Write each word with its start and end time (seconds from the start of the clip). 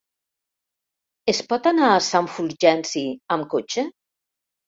Es 1.33 1.41
pot 1.51 1.67
anar 1.71 1.91
a 1.91 1.99
Sant 2.07 2.29
Fulgenci 2.37 3.05
amb 3.37 3.49
cotxe? 3.55 3.87